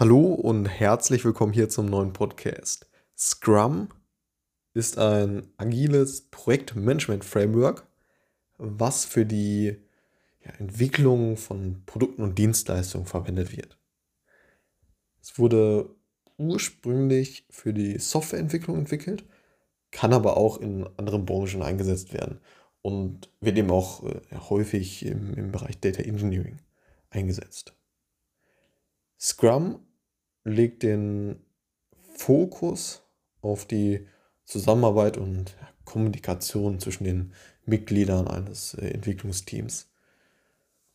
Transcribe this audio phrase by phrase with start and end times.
[0.00, 2.88] Hallo und herzlich willkommen hier zum neuen Podcast.
[3.18, 3.90] Scrum
[4.72, 7.86] ist ein agiles Projektmanagement-Framework,
[8.56, 9.76] was für die
[10.42, 13.76] ja, Entwicklung von Produkten und Dienstleistungen verwendet wird.
[15.20, 15.94] Es wurde
[16.38, 19.26] ursprünglich für die Softwareentwicklung entwickelt,
[19.90, 22.40] kann aber auch in anderen Branchen eingesetzt werden
[22.80, 26.56] und wird eben auch äh, häufig im, im Bereich Data Engineering
[27.10, 27.74] eingesetzt.
[29.18, 29.86] Scrum
[30.50, 31.40] legt den
[32.14, 33.02] Fokus
[33.40, 34.06] auf die
[34.44, 37.32] Zusammenarbeit und Kommunikation zwischen den
[37.64, 39.90] Mitgliedern eines äh, Entwicklungsteams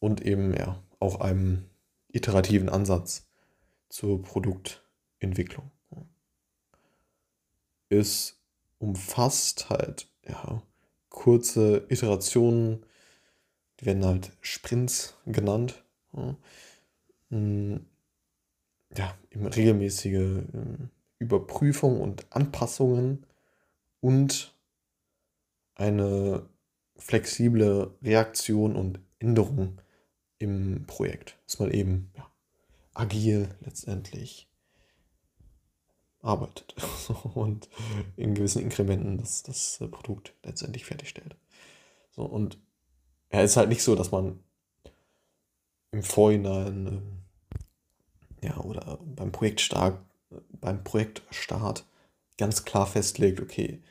[0.00, 1.64] und eben ja auch einem
[2.08, 3.28] iterativen Ansatz
[3.88, 5.70] zur Produktentwicklung.
[7.88, 8.38] Es
[8.78, 10.62] umfasst halt ja
[11.08, 12.84] kurze Iterationen,
[13.80, 15.82] die werden halt Sprints genannt.
[17.30, 17.86] Hm,
[18.96, 23.26] ja regelmäßige ähm, Überprüfung und Anpassungen
[24.00, 24.54] und
[25.74, 26.48] eine
[26.96, 29.80] flexible Reaktion und Änderung
[30.38, 32.30] im Projekt, dass man eben ja,
[32.94, 34.48] agil letztendlich
[36.20, 36.74] arbeitet
[37.34, 37.68] und
[38.16, 41.36] in gewissen Inkrementen das, das Produkt letztendlich fertigstellt.
[42.10, 42.58] So, und
[43.32, 44.40] ja, es ist halt nicht so, dass man
[45.92, 47.18] im Vorhinein ähm,
[48.42, 49.98] ja, oder beim Projektstart,
[50.60, 51.84] beim Projektstart
[52.36, 53.82] ganz klar festlegt, okay,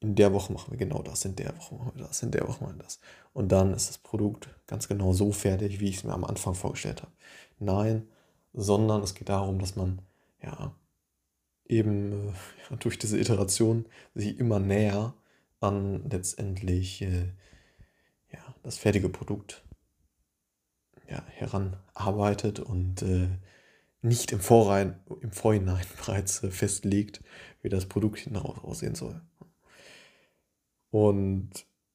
[0.00, 2.46] in der Woche machen wir genau das, in der Woche machen wir das, in der
[2.46, 3.00] Woche machen wir das.
[3.32, 6.54] Und dann ist das Produkt ganz genau so fertig, wie ich es mir am Anfang
[6.54, 7.12] vorgestellt habe.
[7.58, 8.06] Nein,
[8.52, 10.02] sondern es geht darum, dass man
[10.42, 10.74] ja
[11.66, 12.34] eben
[12.70, 15.14] äh, durch diese Iteration sich immer näher
[15.60, 17.32] an letztendlich äh,
[18.30, 19.63] ja, das fertige Produkt ja,
[21.34, 23.28] heranarbeitet und äh,
[24.02, 27.22] nicht im, Vorrein, im Vorhinein bereits äh, festlegt,
[27.62, 29.20] wie das Produkt hinaus aussehen soll.
[30.90, 31.50] Und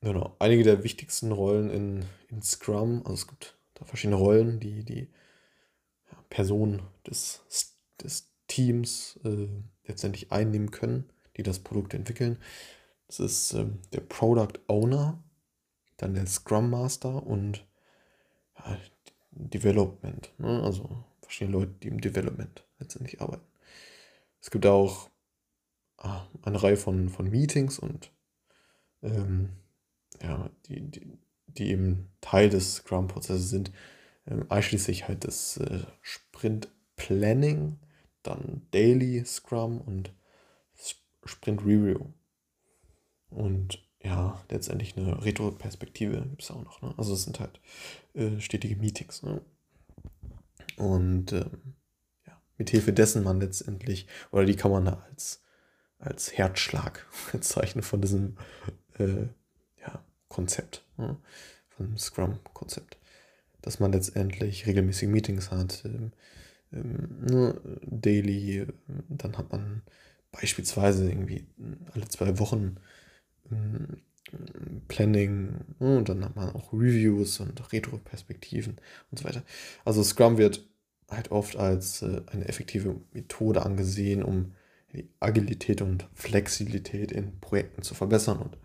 [0.00, 4.84] genau, einige der wichtigsten Rollen in, in Scrum, also es gibt da verschiedene Rollen, die
[4.84, 5.08] die
[6.12, 7.42] ja, Personen des,
[8.00, 9.48] des Teams äh,
[9.86, 12.38] letztendlich einnehmen können, die das Produkt entwickeln.
[13.08, 15.22] Das ist äh, der Product Owner,
[15.96, 17.66] dann der Scrum Master und
[18.58, 18.78] ja,
[19.36, 20.62] Development, ne?
[20.62, 23.46] also verschiedene Leute, die im Development letztendlich arbeiten.
[24.40, 25.10] Es gibt auch
[25.98, 28.10] ah, eine Reihe von, von Meetings und
[29.02, 29.50] ähm,
[30.22, 33.72] ja, die, die, die eben Teil des Scrum-Prozesses sind,
[34.26, 37.78] ähm, einschließlich halt das äh, Sprint Planning,
[38.22, 40.12] dann Daily Scrum und
[41.24, 42.06] Sprint Review.
[43.30, 46.82] Und ja, letztendlich eine Retro-Perspektive gibt es auch noch.
[46.82, 46.94] Ne?
[46.96, 47.58] Also es sind halt
[48.14, 49.22] äh, stetige Meetings.
[49.22, 49.40] Ne?
[50.76, 51.74] Und ähm,
[52.26, 55.42] ja, mit Hilfe dessen man letztendlich, oder die kann man als,
[55.98, 58.36] als Herzschlag bezeichnen von diesem
[58.98, 59.22] äh,
[59.80, 61.16] ja, Konzept, ne?
[61.70, 62.98] von Scrum-Konzept.
[63.62, 66.12] Dass man letztendlich regelmäßige Meetings hat, ähm,
[66.74, 68.66] ähm, ne, daily,
[69.08, 69.80] dann hat man
[70.30, 71.46] beispielsweise irgendwie
[71.94, 72.76] alle zwei Wochen ähm,
[74.88, 78.78] Planning ne, und dann hat man auch Reviews und Retro-Perspektiven
[79.10, 79.42] und so weiter.
[79.84, 80.66] Also Scrum wird
[81.08, 84.52] halt oft als äh, eine effektive Methode angesehen, um
[84.92, 88.56] die Agilität und Flexibilität in Projekten zu verbessern und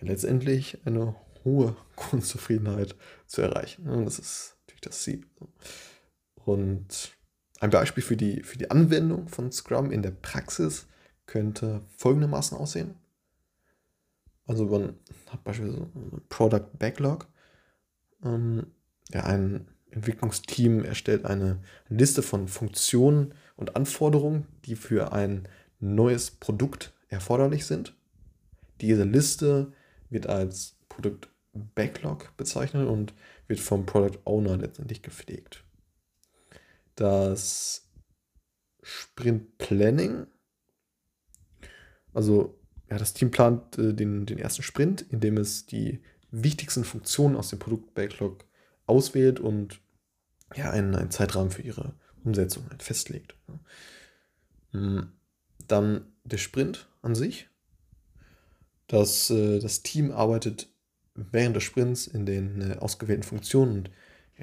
[0.00, 2.96] letztendlich eine hohe Grundzufriedenheit
[3.26, 3.88] zu erreichen.
[3.88, 5.26] Und das ist natürlich das Ziel.
[6.44, 7.16] Und
[7.60, 10.86] ein Beispiel für die, für die Anwendung von Scrum in der Praxis
[11.26, 12.96] könnte folgendermaßen aussehen.
[14.46, 14.98] Also man
[15.30, 15.88] hat beispielsweise
[16.28, 17.26] Product Backlog.
[18.22, 18.66] Ähm,
[19.10, 26.92] ja, ein Entwicklungsteam erstellt eine Liste von Funktionen und Anforderungen, die für ein neues Produkt
[27.08, 27.94] erforderlich sind.
[28.80, 29.72] Diese Liste
[30.10, 33.14] wird als Produkt Backlog bezeichnet und
[33.46, 35.64] wird vom Product Owner letztendlich gepflegt.
[36.96, 37.88] Das
[38.82, 40.26] Sprint Planning,
[42.12, 42.58] also
[42.90, 46.00] ja, das Team plant äh, den, den ersten Sprint, indem es die
[46.30, 48.44] wichtigsten Funktionen aus dem Produkt Backlog
[48.86, 49.80] auswählt und
[50.54, 51.94] ja, einen, einen Zeitrahmen für ihre
[52.24, 53.34] Umsetzung halt festlegt.
[54.72, 55.12] Hm,
[55.66, 57.48] dann der Sprint an sich.
[58.86, 60.68] Das, äh, das Team arbeitet
[61.14, 63.90] während des Sprints in den äh, ausgewählten Funktionen und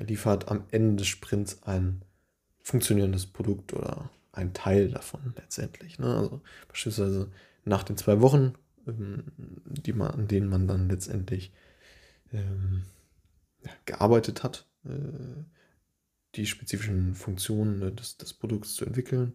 [0.07, 2.01] liefert am Ende des Sprints ein
[2.63, 5.99] funktionierendes Produkt oder ein Teil davon letztendlich.
[5.99, 6.15] Ne?
[6.15, 7.29] Also beispielsweise
[7.65, 8.53] nach den zwei Wochen,
[8.87, 9.23] ähm,
[9.65, 11.53] die man, an denen man dann letztendlich
[12.33, 12.83] ähm,
[13.85, 15.43] gearbeitet hat, äh,
[16.35, 19.33] die spezifischen Funktionen äh, des, des Produkts zu entwickeln,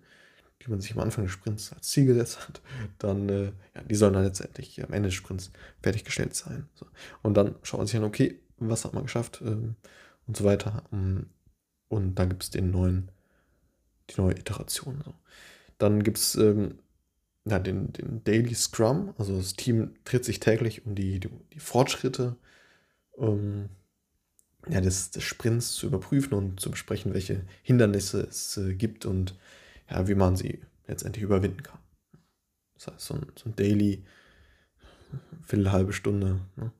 [0.62, 2.62] die man sich am Anfang des Sprints als Ziel gesetzt hat,
[2.98, 5.50] dann, äh, ja, die sollen dann letztendlich am Ende des Sprints
[5.82, 6.68] fertiggestellt sein.
[6.74, 6.86] So.
[7.22, 9.76] Und dann schaut man sich an, okay, was hat man geschafft ähm,
[10.26, 10.84] und so weiter.
[10.90, 11.26] Um,
[11.88, 13.10] und dann gibt es den neuen,
[14.10, 15.02] die neue Iteration.
[15.04, 15.14] So.
[15.78, 16.78] Dann gibt es ähm,
[17.48, 21.60] ja, den, den Daily Scrum, also das Team tritt sich täglich um die, die, die
[21.60, 22.36] Fortschritte
[23.18, 23.68] ähm,
[24.68, 29.38] ja, des, des Sprints zu überprüfen und zu besprechen, welche Hindernisse es äh, gibt und
[29.88, 31.78] ja, wie man sie letztendlich überwinden kann.
[32.74, 34.04] Das heißt, so ein, so ein Daily,
[35.42, 36.40] Viertel, halbe Stunde.
[36.56, 36.72] Ne?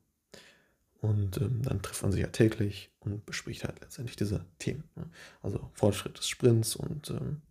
[1.00, 4.84] Und ähm, dann trifft man sich ja täglich und bespricht halt letztendlich diese Themen.
[4.96, 5.08] Ne?
[5.42, 7.42] Also Fortschritt des Sprints und ähm,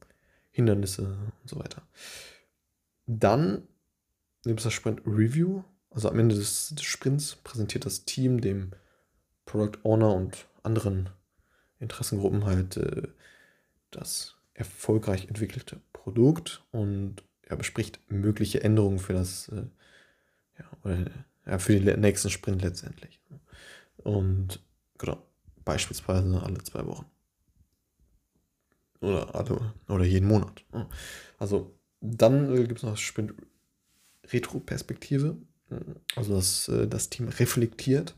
[0.51, 1.05] Hindernisse
[1.41, 1.87] und so weiter.
[3.07, 3.67] Dann
[4.43, 5.63] gibt es das Sprint Review.
[5.89, 8.71] Also am Ende des, des Sprints präsentiert das Team dem
[9.45, 11.09] Product Owner und anderen
[11.79, 13.07] Interessengruppen halt äh,
[13.91, 19.65] das erfolgreich entwickelte Produkt und er bespricht mögliche Änderungen für das äh,
[20.57, 21.05] ja, oder,
[21.45, 23.21] ja, für den nächsten Sprint letztendlich.
[23.97, 24.59] Und
[24.97, 25.21] genau,
[25.63, 27.05] beispielsweise alle zwei Wochen.
[29.01, 30.63] Oder oder jeden Monat.
[31.37, 31.77] Also
[32.11, 33.33] dann äh, gibt es noch Sprint
[34.31, 35.37] Retro-Perspektive.
[36.15, 38.15] Also dass äh, das Team reflektiert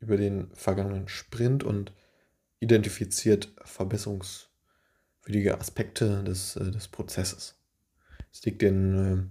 [0.00, 1.92] über den vergangenen Sprint und
[2.60, 7.56] identifiziert verbesserungswürdige Aspekte des, äh, des Prozesses.
[8.32, 9.30] Es liegt den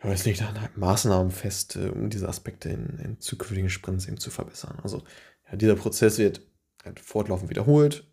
[0.00, 4.18] äh, es liegt an Maßnahmen fest, äh, um diese Aspekte in, in, zukünftigen Sprints eben
[4.18, 4.78] zu verbessern.
[4.82, 5.02] Also
[5.50, 6.40] ja, dieser Prozess wird
[6.84, 8.06] halt fortlaufend wiederholt,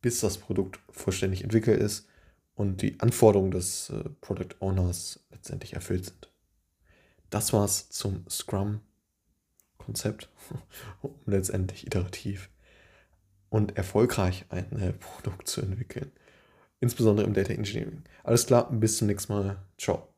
[0.00, 2.08] bis das Produkt vollständig entwickelt ist
[2.58, 6.28] und die Anforderungen des äh, Product Owners letztendlich erfüllt sind.
[7.30, 10.28] Das war's zum Scrum-Konzept,
[11.02, 12.50] um letztendlich iterativ
[13.48, 16.10] und erfolgreich ein äh, Produkt zu entwickeln.
[16.80, 18.02] Insbesondere im Data Engineering.
[18.24, 19.58] Alles klar, bis zum nächsten Mal.
[19.78, 20.08] Ciao.